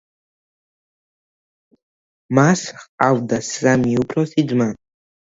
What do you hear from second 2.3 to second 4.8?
მას ჰყავდა სამი უფროსი ძმა.